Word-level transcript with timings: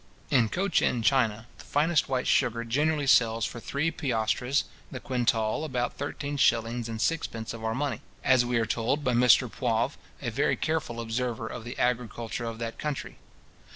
In 0.31 0.49
Cochin 0.49 1.03
China, 1.03 1.45
the 1.59 1.63
finest 1.63 2.09
white 2.09 2.25
sugar 2.25 2.63
generally 2.63 3.05
sells 3.05 3.45
for 3.45 3.59
three 3.59 3.91
piastres 3.91 4.63
the 4.89 4.99
quintal, 4.99 5.63
about 5.63 5.93
thirteen 5.93 6.37
shillings 6.37 6.89
and 6.89 6.99
sixpence 6.99 7.53
of 7.53 7.63
our 7.63 7.75
money, 7.75 8.01
as 8.23 8.43
we 8.43 8.57
are 8.57 8.65
told 8.65 9.03
by 9.03 9.13
Mr 9.13 9.47
Poivre 9.47 9.51
{Voyages 9.59 9.59
d'un 9.59 9.59
Philosophe.}, 9.59 9.97
a 10.23 10.31
very 10.31 10.55
careful 10.55 10.99
observer 11.01 11.45
of 11.45 11.63
the 11.63 11.77
agriculture 11.77 12.45
of 12.45 12.57
that 12.57 12.79
country. 12.79 13.17